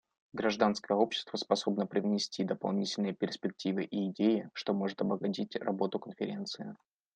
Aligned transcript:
Гражданское 0.33 0.95
общество 0.97 1.37
способно 1.37 1.85
привнести 1.85 2.43
дополнительные 2.43 3.13
перспективы 3.13 3.83
и 3.83 4.07
идеи, 4.09 4.49
что 4.53 4.73
может 4.73 4.99
обогатить 5.01 5.55
работу 5.57 5.99
Конференции. 5.99 6.75